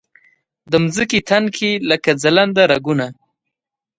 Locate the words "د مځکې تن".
0.71-1.43